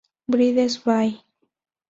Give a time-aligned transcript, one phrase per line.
[0.31, 1.21] Brides Bay.